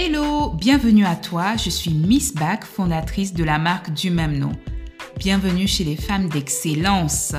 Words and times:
Hello, 0.00 0.50
bienvenue 0.50 1.04
à 1.04 1.16
toi, 1.16 1.56
je 1.56 1.70
suis 1.70 1.90
Miss 1.90 2.32
Back, 2.32 2.64
fondatrice 2.64 3.34
de 3.34 3.42
la 3.42 3.58
marque 3.58 3.92
du 3.92 4.12
même 4.12 4.38
nom. 4.38 4.52
Bienvenue 5.16 5.66
chez 5.66 5.82
les 5.82 5.96
femmes 5.96 6.28
d'excellence. 6.28 7.34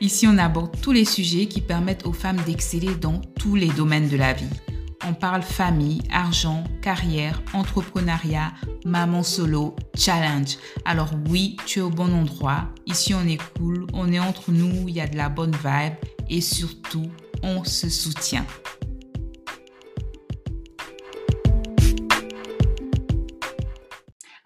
Ici, 0.00 0.26
on 0.26 0.36
aborde 0.36 0.74
tous 0.80 0.90
les 0.90 1.04
sujets 1.04 1.46
qui 1.46 1.60
permettent 1.60 2.04
aux 2.06 2.12
femmes 2.12 2.40
d'exceller 2.44 2.96
dans 2.96 3.20
tous 3.38 3.54
les 3.54 3.68
domaines 3.68 4.08
de 4.08 4.16
la 4.16 4.32
vie. 4.32 4.50
On 5.06 5.14
parle 5.14 5.42
famille, 5.42 6.02
argent, 6.10 6.64
carrière, 6.82 7.44
entrepreneuriat, 7.52 8.54
maman 8.84 9.22
solo, 9.22 9.76
challenge. 9.96 10.58
Alors 10.84 11.12
oui, 11.28 11.56
tu 11.64 11.78
es 11.78 11.82
au 11.82 11.90
bon 11.90 12.12
endroit. 12.12 12.70
Ici, 12.86 13.14
on 13.14 13.24
est 13.28 13.38
cool, 13.56 13.86
on 13.92 14.12
est 14.12 14.18
entre 14.18 14.50
nous, 14.50 14.88
il 14.88 14.96
y 14.96 15.00
a 15.00 15.06
de 15.06 15.16
la 15.16 15.28
bonne 15.28 15.54
vibe 15.64 15.94
et 16.28 16.40
surtout, 16.40 17.08
on 17.44 17.62
se 17.62 17.88
soutient. 17.88 18.46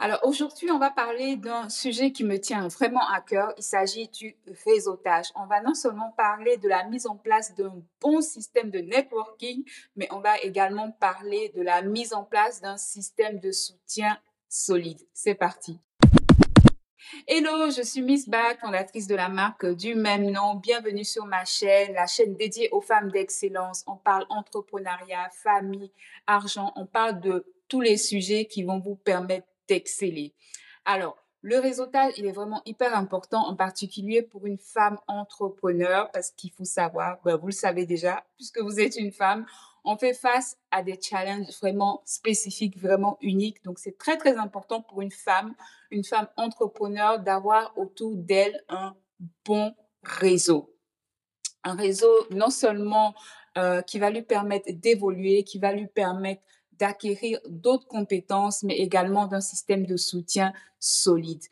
Alors 0.05 0.21
aujourd'hui, 0.25 0.71
on 0.71 0.79
va 0.79 0.91
parler 0.91 1.37
d'un 1.37 1.71
sujet 1.71 2.13
qui 2.13 2.25
me 2.25 2.39
tient 2.39 2.69
vraiment 2.69 3.09
à 3.09 3.23
cœur. 3.23 3.55
Il 3.57 3.63
s'agit 3.63 4.09
du 4.09 4.37
réseautage. 4.67 5.29
On 5.35 5.47
va 5.47 5.63
non 5.63 5.73
seulement 5.73 6.13
parler 6.15 6.59
de 6.59 6.69
la 6.69 6.85
mise 6.85 7.07
en 7.07 7.17
place 7.17 7.55
d'un 7.55 7.83
bon 8.03 8.21
système 8.21 8.71
de 8.71 8.81
networking, 8.81 9.65
mais 9.97 10.07
on 10.11 10.21
va 10.21 10.39
également 10.41 10.91
parler 10.91 11.55
de 11.57 11.63
la 11.63 11.81
mise 11.81 12.13
en 12.13 12.23
place 12.23 12.61
d'un 12.61 12.77
système 12.77 13.39
de 13.39 13.51
soutien 13.51 14.19
solide. 14.47 15.01
C'est 15.15 15.37
parti. 15.37 15.81
Hello, 17.27 17.71
je 17.71 17.81
suis 17.81 18.03
Miss 18.03 18.29
Back, 18.29 18.61
fondatrice 18.61 19.07
de 19.07 19.15
la 19.15 19.31
marque 19.31 19.65
du 19.65 19.95
même 19.95 20.31
nom. 20.31 20.57
Bienvenue 20.57 21.05
sur 21.05 21.25
ma 21.25 21.47
chaîne, 21.47 21.95
la 21.95 22.07
chaîne 22.07 22.37
dédiée 22.37 22.69
aux 22.73 22.83
femmes 22.83 23.11
d'excellence. 23.11 23.83
On 23.87 23.97
parle 23.97 24.27
entrepreneuriat, 24.29 25.31
famille, 25.33 25.91
argent. 26.27 26.75
On 26.77 26.85
parle 26.85 27.21
de 27.21 27.47
tous 27.69 27.81
les 27.81 27.97
sujets 27.97 28.45
qui 28.45 28.65
vont 28.65 28.81
vous 28.81 28.97
permettre 28.97 29.47
d'exceller. 29.69 30.35
Alors, 30.85 31.17
le 31.47 31.59
réseautage, 31.59 32.15
il 32.17 32.25
est 32.25 32.33
vraiment 32.33 32.63
hyper 32.65 32.97
important, 32.97 33.47
en 33.47 33.55
particulier 33.55 34.23
pour 34.23 34.47
une 34.47 34.57
femme 34.57 34.99
entrepreneur, 35.09 36.11
parce 36.11 36.31
qu'il 36.31 36.51
faut 36.51 36.65
savoir, 36.65 37.19
ben, 37.23 37.37
vous 37.37 37.49
le 37.49 37.53
savez 37.53 37.85
déjà, 37.85 38.25
puisque 38.37 38.61
vous 38.61 38.81
êtes 38.81 38.97
une 38.97 39.13
femme, 39.13 39.45
on 39.85 39.99
fait 39.99 40.15
face 40.15 40.57
à 40.71 40.83
des 40.83 40.99
challenges 40.99 41.51
vraiment 41.61 42.01
spécifiques, 42.07 42.79
vraiment 42.79 43.19
uniques. 43.21 43.63
Donc, 43.63 43.79
c'est 43.79 43.99
très, 43.99 44.17
très 44.17 44.39
important 44.39 44.81
pour 44.81 45.03
une 45.03 45.11
femme, 45.11 45.55
une 45.91 46.05
femme 46.05 46.29
entrepreneur, 46.39 47.19
d'avoir 47.19 47.77
autour 47.77 48.17
d'elle 48.17 48.65
un 48.71 48.97
bon 49.45 49.75
réseau. 50.03 50.75
Un 51.63 51.75
réseau 51.75 52.11
non 52.31 52.49
seulement 52.49 53.15
euh, 53.59 53.83
qui 53.83 53.99
va 53.99 54.09
lui 54.09 54.23
permettre 54.23 54.73
d'évoluer, 54.73 55.45
qui 55.45 55.59
va 55.59 55.73
lui 55.73 55.89
permettre 55.89 56.43
d'acquérir 56.79 57.41
d'autres 57.49 57.87
compétences, 57.87 58.63
mais 58.63 58.77
également 58.77 59.27
d'un 59.27 59.41
système 59.41 59.87
de 59.87 59.97
soutien 59.97 60.53
solide. 60.79 61.43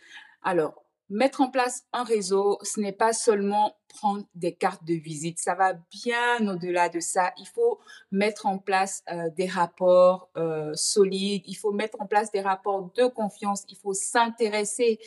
Alors, 0.43 0.83
mettre 1.13 1.43
en 1.43 1.51
place 1.51 1.85
un 1.93 2.05
réseau, 2.05 2.59
ce 2.63 2.81
n'est 2.81 2.93
pas 2.93 3.13
seulement 3.13 3.77
prendre 3.89 4.25
des 4.35 4.55
cartes 4.55 4.85
de 4.85 4.95
visite, 4.95 5.39
ça 5.39 5.55
va 5.55 5.75
bien 5.91 6.49
au-delà 6.49 6.89
de 6.89 7.01
ça. 7.01 7.33
Il 7.37 7.47
faut 7.47 7.79
mettre 8.11 8.47
en 8.47 8.59
place 8.59 9.03
euh, 9.11 9.29
des 9.37 9.47
rapports 9.47 10.31
euh, 10.39 10.73
solides, 10.75 11.43
il 11.47 11.55
faut 11.55 11.73
mettre 11.73 12.01
en 12.01 12.07
place 12.07 12.33
des 12.33 12.41
rapports 12.41 12.91
de 12.95 13.07
confiance, 13.07 13.65
il 13.69 13.77
faut 13.77 13.93
s'intéresser 13.93 14.99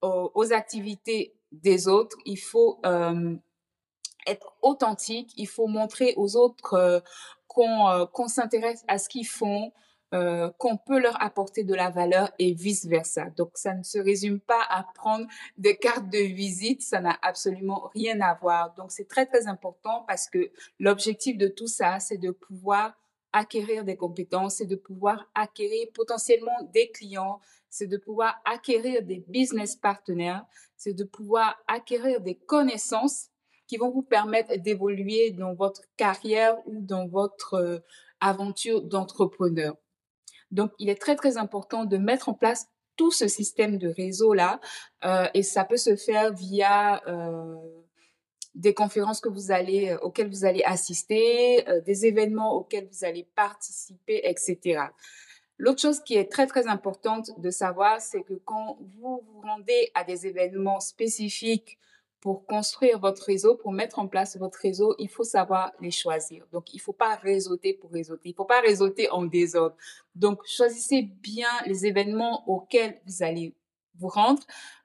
aux, 0.00 0.52
activités 0.52 1.36
des 1.52 1.86
autres, 1.86 2.16
il 2.24 2.38
faut 2.38 2.80
euh, 2.84 3.36
être 4.26 4.56
authentique, 4.60 5.32
il 5.36 5.46
faut 5.46 5.68
montrer 5.68 6.14
aux 6.16 6.34
autres 6.34 7.04
euh, 7.58 8.06
qu'on 8.06 8.28
s'intéresse 8.28 8.84
à 8.88 8.98
ce 8.98 9.08
qu'ils 9.08 9.26
font, 9.26 9.72
euh, 10.14 10.50
qu'on 10.58 10.76
peut 10.76 10.98
leur 10.98 11.20
apporter 11.22 11.64
de 11.64 11.74
la 11.74 11.88
valeur 11.88 12.30
et 12.38 12.52
vice 12.52 12.84
versa. 12.84 13.30
Donc 13.36 13.52
ça 13.54 13.72
ne 13.74 13.82
se 13.82 13.98
résume 13.98 14.40
pas 14.40 14.62
à 14.68 14.84
prendre 14.94 15.26
des 15.56 15.76
cartes 15.78 16.10
de 16.10 16.18
visite, 16.18 16.82
ça 16.82 17.00
n'a 17.00 17.18
absolument 17.22 17.90
rien 17.94 18.20
à 18.20 18.34
voir. 18.34 18.74
Donc 18.74 18.92
c'est 18.92 19.08
très 19.08 19.24
très 19.24 19.46
important 19.46 20.04
parce 20.06 20.28
que 20.28 20.50
l'objectif 20.78 21.38
de 21.38 21.48
tout 21.48 21.66
ça, 21.66 21.98
c'est 21.98 22.18
de 22.18 22.30
pouvoir 22.30 22.94
acquérir 23.32 23.84
des 23.84 23.96
compétences, 23.96 24.56
c'est 24.56 24.66
de 24.66 24.76
pouvoir 24.76 25.30
acquérir 25.34 25.88
potentiellement 25.94 26.62
des 26.74 26.90
clients, 26.90 27.40
c'est 27.70 27.86
de 27.86 27.96
pouvoir 27.96 28.38
acquérir 28.44 29.02
des 29.02 29.24
business 29.28 29.76
partenaires, 29.76 30.44
c'est 30.76 30.92
de 30.92 31.04
pouvoir 31.04 31.56
acquérir 31.66 32.20
des 32.20 32.34
connaissances 32.34 33.30
qui 33.72 33.78
vont 33.78 33.90
vous 33.90 34.02
permettre 34.02 34.54
d'évoluer 34.56 35.30
dans 35.30 35.54
votre 35.54 35.80
carrière 35.96 36.58
ou 36.66 36.82
dans 36.82 37.08
votre 37.08 37.54
euh, 37.54 37.78
aventure 38.20 38.82
d'entrepreneur. 38.82 39.76
Donc, 40.50 40.72
il 40.78 40.90
est 40.90 41.00
très, 41.00 41.16
très 41.16 41.38
important 41.38 41.86
de 41.86 41.96
mettre 41.96 42.28
en 42.28 42.34
place 42.34 42.66
tout 42.96 43.10
ce 43.10 43.28
système 43.28 43.78
de 43.78 43.88
réseau-là 43.88 44.60
euh, 45.06 45.26
et 45.32 45.42
ça 45.42 45.64
peut 45.64 45.78
se 45.78 45.96
faire 45.96 46.34
via 46.34 47.02
euh, 47.08 47.56
des 48.54 48.74
conférences 48.74 49.22
que 49.22 49.30
vous 49.30 49.52
allez, 49.52 49.96
auxquelles 50.02 50.28
vous 50.28 50.44
allez 50.44 50.62
assister, 50.64 51.64
des 51.86 52.04
événements 52.04 52.54
auxquels 52.54 52.86
vous 52.92 53.06
allez 53.06 53.26
participer, 53.34 54.20
etc. 54.24 54.82
L'autre 55.56 55.80
chose 55.80 56.00
qui 56.00 56.16
est 56.16 56.30
très, 56.30 56.46
très 56.46 56.66
importante 56.66 57.30
de 57.40 57.50
savoir, 57.50 58.02
c'est 58.02 58.22
que 58.22 58.34
quand 58.34 58.76
vous 58.98 59.22
vous 59.26 59.40
rendez 59.40 59.90
à 59.94 60.04
des 60.04 60.26
événements 60.26 60.80
spécifiques 60.80 61.78
pour 62.22 62.46
construire 62.46 63.00
votre 63.00 63.24
réseau, 63.24 63.56
pour 63.56 63.72
mettre 63.72 63.98
en 63.98 64.06
place 64.06 64.36
votre 64.36 64.60
réseau, 64.60 64.94
il 65.00 65.08
faut 65.08 65.24
savoir 65.24 65.72
les 65.80 65.90
choisir. 65.90 66.46
Donc, 66.52 66.72
il 66.72 66.76
ne 66.76 66.82
faut 66.82 66.92
pas 66.92 67.16
réseauter 67.16 67.74
pour 67.74 67.90
réseauter. 67.90 68.28
Il 68.28 68.32
ne 68.32 68.36
faut 68.36 68.44
pas 68.44 68.60
réseauter 68.60 69.10
en 69.10 69.24
désordre. 69.24 69.74
Donc, 70.14 70.40
choisissez 70.46 71.02
bien 71.02 71.48
les 71.66 71.84
événements 71.84 72.48
auxquels 72.48 73.00
vous 73.06 73.24
allez 73.24 73.56
vous 73.96 74.06
rendre. 74.06 74.40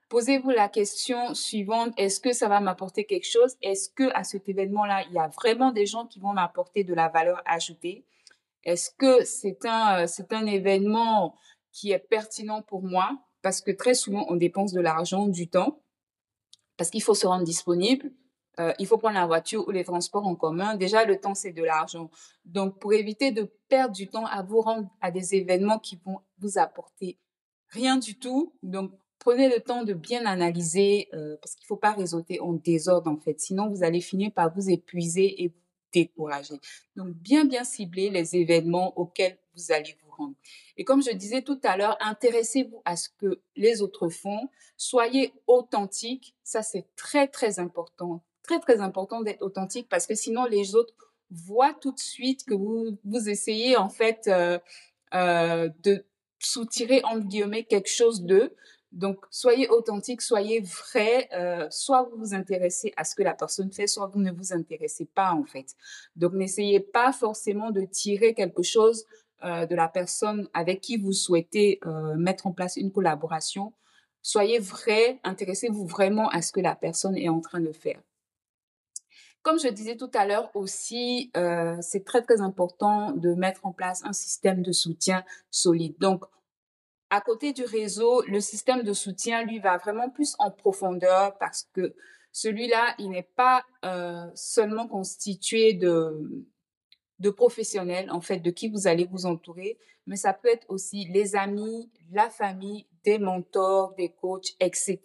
Posez-vous 0.10 0.50
la 0.50 0.68
question 0.68 1.36
suivante. 1.36 1.94
Est-ce 1.98 2.20
que 2.20 2.34
ça 2.34 2.48
va 2.48 2.60
m'apporter 2.60 3.06
quelque 3.06 3.30
chose? 3.30 3.56
Est-ce 3.62 3.92
que 3.92 4.12
à 4.16 4.24
cet 4.24 4.50
événement-là, 4.50 5.04
il 5.08 5.14
y 5.14 5.20
a 5.20 5.28
vraiment 5.28 5.72
des 5.72 5.86
gens 5.86 6.08
qui 6.08 6.20
vont 6.20 6.34
m'apporter 6.34 6.84
de 6.84 6.96
la 6.96 7.08
valeur 7.08 7.44
ajoutée? 7.46 8.04
Est-ce 8.64 8.90
que 8.90 9.24
c'est 9.24 9.64
un, 9.66 10.02
euh, 10.02 10.08
c'est 10.08 10.34
un 10.34 10.48
événement 10.48 11.36
qui 11.72 11.92
est 11.92 12.00
pertinent 12.00 12.64
pour 12.64 12.82
moi? 12.82 13.16
Parce 13.44 13.62
que 13.62 13.70
très 13.70 13.94
souvent, 13.94 14.26
on 14.30 14.38
dépense 14.38 14.74
de 14.74 14.82
l'argent, 14.82 15.28
du 15.28 15.48
temps 15.50 15.80
parce 16.78 16.90
qu'il 16.90 17.02
faut 17.02 17.16
se 17.16 17.28
rendre 17.28 17.44
disponible. 17.44 18.12
Euh, 18.60 18.74
il 18.80 18.88
faut 18.88 18.98
prendre 18.98 19.16
la 19.16 19.28
voiture 19.28 19.68
ou 19.68 19.72
les 19.72 19.84
transports 19.84 20.26
en 20.26 20.36
commun. 20.36 20.76
Déjà, 20.76 21.06
le 21.06 21.20
temps, 21.20 21.36
c'est 21.36 21.52
de 21.52 21.64
l'argent. 21.64 22.10
Donc, 22.46 22.80
pour 22.80 22.94
éviter 22.94 23.32
de 23.32 23.52
perdre 23.70 23.94
du 23.94 24.08
temps 24.08 24.26
à 24.26 24.42
vous 24.42 24.62
rendre 24.62 24.90
à 25.02 25.12
des 25.12 25.36
événements 25.36 25.80
qui 25.80 26.00
vont 26.04 26.20
vous 26.40 26.58
apporter 26.58 27.20
rien 27.70 27.98
du 27.98 28.18
tout, 28.18 28.54
donc 28.64 28.92
prenez 29.20 29.50
le 29.50 29.60
temps 29.60 29.84
de 29.84 29.94
bien 29.94 30.26
analyser 30.26 31.10
euh, 31.14 31.36
parce 31.42 31.54
qu'il 31.54 31.66
ne 31.66 31.68
faut 31.68 31.78
pas 31.78 31.92
réseauter 31.92 32.40
en 32.40 32.54
désordre, 32.54 33.12
en 33.12 33.18
fait. 33.18 33.40
Sinon, 33.40 33.70
vous 33.70 33.84
allez 33.84 34.02
finir 34.02 34.32
par 34.32 34.54
vous 34.54 34.70
épuiser 34.70 35.44
et 35.44 35.50
vous 35.50 35.62
décourager. 35.94 36.60
Donc, 36.96 37.10
bien, 37.10 37.46
bien 37.46 37.64
cibler 37.64 38.10
les 38.10 38.36
événements 38.36 38.98
auxquels 38.98 39.38
vous 39.56 39.72
allez 39.72 39.96
vous 40.02 40.07
et 40.78 40.84
comme 40.84 41.02
je 41.02 41.12
disais 41.12 41.42
tout 41.42 41.60
à 41.64 41.78
l'heure, 41.78 41.98
intéressez-vous 42.02 42.82
à 42.86 42.96
ce 42.96 43.10
que 43.10 43.42
les 43.56 43.82
autres 43.82 44.10
font. 44.10 44.50
Soyez 44.78 45.34
authentique. 45.48 46.36
Ça, 46.44 46.62
c'est 46.64 46.86
très, 46.96 47.28
très 47.28 47.60
important. 47.60 48.24
Très, 48.44 48.60
très 48.60 48.80
important 48.80 49.22
d'être 49.22 49.42
authentique 49.42 49.88
parce 49.90 50.08
que 50.08 50.16
sinon, 50.16 50.46
les 50.46 50.76
autres 50.76 50.94
voient 51.30 51.74
tout 51.74 51.92
de 51.92 52.00
suite 52.00 52.46
que 52.46 52.54
vous, 52.54 52.98
vous 53.04 53.30
essayez, 53.30 53.76
en 53.76 53.90
fait, 53.90 54.28
euh, 54.28 54.60
euh, 55.14 55.70
de 55.84 56.06
soutirer, 56.40 57.02
entre 57.04 57.26
guillemets, 57.28 57.64
quelque 57.64 57.90
chose 57.90 58.24
d'eux. 58.24 58.56
Donc, 58.94 59.26
soyez 59.30 59.68
authentique, 59.70 60.22
soyez 60.22 60.62
vrai. 60.62 61.28
Euh, 61.34 61.68
soit 61.70 62.04
vous 62.04 62.18
vous 62.18 62.34
intéressez 62.34 62.94
à 62.96 63.04
ce 63.04 63.16
que 63.16 63.24
la 63.24 63.34
personne 63.34 63.72
fait, 63.72 63.88
soit 63.88 64.08
vous 64.08 64.20
ne 64.20 64.32
vous 64.32 64.54
intéressez 64.54 65.06
pas, 65.06 65.34
en 65.34 65.44
fait. 65.44 65.76
Donc, 66.16 66.34
n'essayez 66.34 66.80
pas 66.80 67.12
forcément 67.12 67.72
de 67.72 67.82
tirer 67.82 68.34
quelque 68.34 68.64
chose 68.64 69.06
de 69.44 69.76
la 69.76 69.88
personne 69.88 70.50
avec 70.54 70.82
qui 70.82 70.98
vous 70.98 71.14
souhaitez 71.14 71.80
euh, 71.86 72.16
mettre 72.16 72.48
en 72.48 72.54
place 72.54 72.78
une 72.78 72.92
collaboration. 72.92 73.74
Soyez 74.22 74.60
vrai, 74.60 75.20
intéressez-vous 75.24 75.86
vraiment 75.86 76.30
à 76.30 76.42
ce 76.42 76.52
que 76.52 76.60
la 76.60 76.76
personne 76.76 77.18
est 77.18 77.30
en 77.30 77.40
train 77.40 77.60
de 77.60 77.72
faire. 77.72 78.02
Comme 79.44 79.60
je 79.60 79.68
disais 79.70 79.96
tout 79.96 80.12
à 80.14 80.26
l'heure 80.26 80.50
aussi, 80.56 81.32
euh, 81.38 81.78
c'est 81.82 82.04
très 82.04 82.22
très 82.22 82.42
important 82.42 83.12
de 83.12 83.34
mettre 83.34 83.66
en 83.66 83.72
place 83.72 84.04
un 84.04 84.12
système 84.12 84.62
de 84.62 84.72
soutien 84.72 85.24
solide. 85.52 85.96
Donc, 86.00 86.26
à 87.10 87.22
côté 87.22 87.54
du 87.54 87.64
réseau, 87.64 88.24
le 88.28 88.42
système 88.42 88.84
de 88.84 88.92
soutien, 88.92 89.44
lui, 89.44 89.60
va 89.60 89.78
vraiment 89.78 90.10
plus 90.10 90.36
en 90.40 90.52
profondeur 90.52 91.38
parce 91.38 91.70
que 91.74 91.96
celui-là, 92.34 92.96
il 93.00 93.12
n'est 93.12 93.30
pas 93.36 93.64
seulement 94.36 94.88
constitué 94.88 95.74
de, 95.74 96.46
de 97.20 97.30
professionnels, 97.30 98.12
en 98.12 98.22
fait, 98.22 98.40
de 98.40 98.52
qui 98.52 98.70
vous 98.70 98.88
allez 98.88 99.06
vous 99.06 99.26
entourer, 99.26 99.78
mais 100.06 100.16
ça 100.16 100.34
peut 100.34 100.50
être 100.50 100.66
aussi 100.70 101.06
les 101.12 101.36
amis, 101.36 101.90
la 102.12 102.30
famille, 102.30 102.86
des 103.04 103.20
mentors, 103.20 103.94
des 103.96 104.10
coachs, 104.10 104.56
etc. 104.60 105.00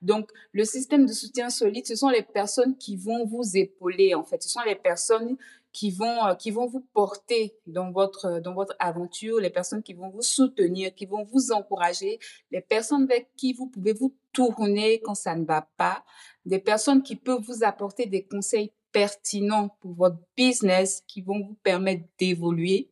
Donc, 0.00 0.30
le 0.52 0.64
système 0.64 1.06
de 1.06 1.12
soutien 1.12 1.50
solide, 1.50 1.86
ce 1.86 1.94
sont 1.94 2.08
les 2.08 2.22
personnes 2.22 2.76
qui 2.76 2.96
vont 2.96 3.26
vous 3.26 3.56
épauler, 3.56 4.14
en 4.14 4.22
fait. 4.22 4.42
Ce 4.42 4.48
sont 4.48 4.62
les 4.66 4.74
personnes 4.74 5.36
qui 5.72 5.90
vont, 5.90 6.26
euh, 6.26 6.34
qui 6.34 6.50
vont 6.50 6.66
vous 6.66 6.86
porter 6.92 7.56
dans 7.66 7.90
votre, 7.90 8.40
dans 8.40 8.54
votre 8.54 8.76
aventure, 8.78 9.38
les 9.38 9.50
personnes 9.50 9.82
qui 9.82 9.94
vont 9.94 10.10
vous 10.10 10.22
soutenir, 10.22 10.94
qui 10.94 11.06
vont 11.06 11.24
vous 11.24 11.52
encourager, 11.52 12.18
les 12.50 12.60
personnes 12.60 13.04
avec 13.04 13.30
qui 13.36 13.52
vous 13.54 13.66
pouvez 13.66 13.92
vous 13.92 14.14
tourner 14.32 15.00
quand 15.00 15.14
ça 15.14 15.34
ne 15.34 15.44
va 15.44 15.66
pas, 15.76 16.04
des 16.44 16.58
personnes 16.58 17.02
qui 17.02 17.16
peuvent 17.16 17.42
vous 17.42 17.64
apporter 17.64 18.06
des 18.06 18.24
conseils 18.24 18.72
pertinents 18.92 19.76
pour 19.80 19.94
votre 19.94 20.18
business, 20.36 21.02
qui 21.06 21.22
vont 21.22 21.40
vous 21.40 21.56
permettre 21.62 22.04
d'évoluer. 22.18 22.90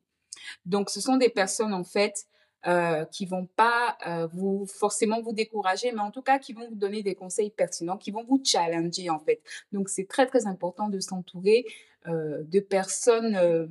Donc, 0.65 0.91
ce 0.91 1.01
sont 1.01 1.17
des 1.17 1.29
personnes, 1.29 1.75
en 1.75 1.85
fait, 1.85 2.27
euh, 2.67 3.07
qui 3.07 3.25
vont 3.25 3.47
pas 3.47 3.97
euh, 4.07 4.27
vous 4.35 4.67
forcément 4.67 5.23
vous 5.23 5.33
décourager, 5.33 5.93
mais 5.93 6.03
en 6.03 6.11
tout 6.11 6.21
cas 6.21 6.39
qui 6.39 6.53
vont 6.53 6.69
vous 6.69 6.75
donner 6.75 7.03
des 7.03 7.15
conseils 7.15 7.49
pertinents, 7.49 7.97
qui 7.97 8.11
vont 8.11 8.23
vous 8.23 8.39
challenger 8.45 9.09
en 9.09 9.19
fait. 9.19 9.41
Donc 9.73 9.89
c'est 9.89 10.07
très 10.07 10.27
très 10.27 10.47
important 10.47 10.91
de 10.91 11.01
s'entourer 11.01 11.65
euh, 12.07 12.43
de 12.43 12.61
personnes 12.61 13.35
euh, 13.37 13.67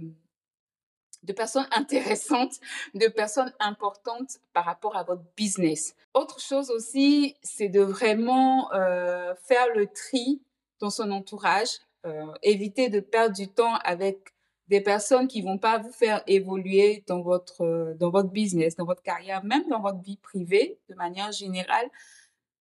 de 1.22 1.34
personnes 1.34 1.68
intéressantes, 1.72 2.54
de 2.96 3.08
personnes 3.08 3.54
importantes 3.60 4.40
par 4.54 4.66
rapport 4.66 4.96
à 4.98 5.04
votre 5.04 5.24
business. 5.38 5.96
Autre 6.16 6.40
chose 6.40 6.72
aussi, 6.72 7.36
c'est 7.44 7.70
de 7.70 7.82
vraiment 7.82 8.70
faire 8.72 9.68
le 9.76 9.86
tri 9.86 10.42
dans 10.80 10.90
son 10.90 11.12
entourage, 11.12 11.78
euh, 12.06 12.32
éviter 12.44 12.90
de 12.90 13.00
perdre 13.00 13.36
du 13.36 13.48
temps 13.48 13.76
avec 13.84 14.34
des 14.68 14.82
personnes 14.82 15.28
qui 15.28 15.42
vont 15.42 15.58
pas 15.58 15.80
vous 15.80 15.92
faire 15.92 16.24
évoluer 16.28 17.04
dans 17.08 17.22
votre 17.22 17.62
euh, 17.62 17.94
dans 17.96 18.12
votre 18.12 18.30
business, 18.30 18.76
dans 18.76 18.86
votre 18.86 19.02
carrière, 19.02 19.44
même 19.44 19.68
dans 19.68 19.82
votre 19.82 20.02
vie 20.02 20.18
privée 20.18 20.80
de 20.90 20.96
manière 20.96 21.32
générale. 21.32 21.90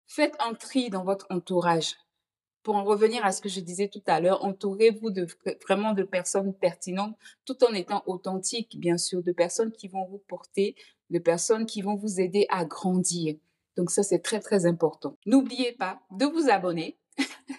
Faites 0.07 0.35
un 0.41 0.55
tri 0.55 0.89
dans 0.91 1.05
votre 1.05 1.27
entourage. 1.31 1.97
Pour 2.63 2.77
en 2.77 2.85
revenir 2.85 3.25
à 3.25 3.33
ce 3.33 3.41
que 3.41 3.49
je 3.49 3.61
disais 3.61 3.89
tout 3.89 4.03
à 4.07 4.21
l'heure, 4.21 4.45
entourez-vous 4.45 5.11
de 5.11 5.27
vraiment 5.63 5.93
de 5.93 6.03
personnes 6.03 6.55
pertinentes, 6.55 7.17
tout 7.45 7.63
en 7.65 7.73
étant 7.73 8.03
authentique, 8.07 8.79
bien 8.79 8.99
sûr, 8.99 9.23
de 9.23 9.33
personnes 9.33 9.73
qui 9.73 9.89
vont 9.89 10.07
vous 10.07 10.23
porter, 10.29 10.75
de 11.11 11.19
personnes 11.19 11.67
qui 11.67 11.83
vont 11.83 11.97
vous 11.97 12.21
aider 12.21 12.47
à 12.51 12.65
grandir. 12.65 13.37
Donc 13.77 13.91
ça, 13.91 14.03
c'est 14.03 14.19
très, 14.19 14.41
très 14.41 14.67
important. 14.67 15.17
N'oubliez 15.25 15.73
pas 15.73 16.01
de 16.11 16.27
vous 16.27 16.51
abonner 16.51 16.99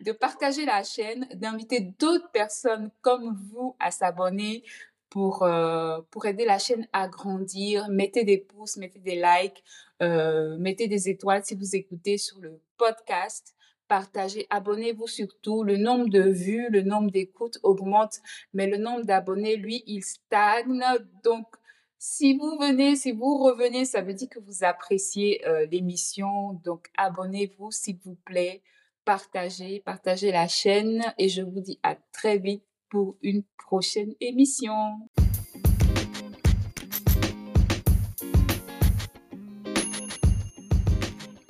de 0.00 0.12
partager 0.12 0.64
la 0.64 0.82
chaîne, 0.82 1.26
d'inviter 1.34 1.80
d'autres 1.80 2.30
personnes 2.30 2.90
comme 3.02 3.36
vous 3.50 3.76
à 3.78 3.90
s'abonner 3.90 4.62
pour, 5.10 5.42
euh, 5.42 6.00
pour 6.10 6.26
aider 6.26 6.44
la 6.44 6.58
chaîne 6.58 6.86
à 6.92 7.08
grandir. 7.08 7.88
Mettez 7.88 8.24
des 8.24 8.38
pouces, 8.38 8.76
mettez 8.76 8.98
des 8.98 9.16
likes, 9.16 9.62
euh, 10.02 10.56
mettez 10.58 10.88
des 10.88 11.08
étoiles 11.08 11.44
si 11.44 11.54
vous 11.54 11.74
écoutez 11.76 12.18
sur 12.18 12.38
le 12.40 12.60
podcast. 12.76 13.54
Partagez, 13.88 14.46
abonnez-vous 14.50 15.06
surtout. 15.06 15.62
Le 15.62 15.76
nombre 15.76 16.08
de 16.08 16.20
vues, 16.20 16.68
le 16.70 16.82
nombre 16.82 17.10
d'écoutes 17.10 17.58
augmente, 17.62 18.20
mais 18.52 18.66
le 18.66 18.78
nombre 18.78 19.04
d'abonnés, 19.04 19.56
lui, 19.56 19.84
il 19.86 20.02
stagne. 20.02 20.82
Donc, 21.22 21.46
si 21.98 22.36
vous 22.36 22.58
venez, 22.58 22.96
si 22.96 23.12
vous 23.12 23.38
revenez, 23.38 23.84
ça 23.84 24.02
veut 24.02 24.12
dire 24.12 24.28
que 24.28 24.40
vous 24.40 24.64
appréciez 24.64 25.46
euh, 25.46 25.66
l'émission. 25.66 26.54
Donc, 26.64 26.88
abonnez-vous, 26.96 27.70
s'il 27.70 27.98
vous 28.04 28.16
plaît 28.24 28.60
partagez, 29.06 29.80
partagez 29.84 30.32
la 30.32 30.48
chaîne 30.48 31.02
et 31.16 31.28
je 31.28 31.40
vous 31.40 31.60
dis 31.60 31.78
à 31.82 31.94
très 32.12 32.38
vite 32.38 32.64
pour 32.90 33.16
une 33.22 33.44
prochaine 33.56 34.12
émission. 34.20 34.74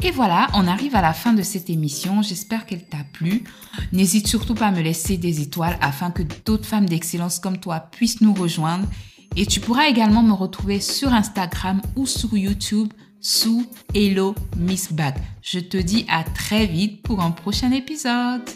Et 0.05 0.11
voilà, 0.13 0.47
on 0.55 0.69
arrive 0.69 0.95
à 0.95 1.01
la 1.01 1.13
fin 1.13 1.33
de 1.33 1.43
cette 1.43 1.69
émission. 1.69 2.23
J'espère 2.23 2.67
qu'elle 2.67 2.87
t'a 2.87 3.05
plu. 3.13 3.43
N'hésite 3.91 4.29
surtout 4.29 4.55
pas 4.55 4.67
à 4.67 4.71
me 4.71 4.83
laisser 4.83 5.17
des 5.17 5.41
étoiles 5.41 5.79
afin 5.81 6.13
que 6.13 6.23
d'autres 6.45 6.67
femmes 6.67 6.89
d'excellence 6.89 7.41
comme 7.41 7.59
toi 7.59 7.81
puissent 7.81 8.21
nous 8.21 8.35
rejoindre. 8.35 8.87
Et 9.35 9.47
tu 9.47 9.61
pourras 9.61 9.89
également 9.89 10.23
me 10.23 10.33
retrouver 10.33 10.81
sur 10.81 11.13
Instagram 11.13 11.81
ou 11.97 12.07
sur 12.07 12.37
YouTube 12.37 12.93
sous 13.27 13.67
Hello 13.93 14.37
Miss 14.57 14.93
Bag. 14.93 15.17
Je 15.43 15.59
te 15.59 15.77
dis 15.77 16.07
à 16.09 16.23
très 16.23 16.65
vite 16.65 17.03
pour 17.03 17.21
un 17.21 17.33
prochain 17.33 17.73
épisode. 17.73 18.49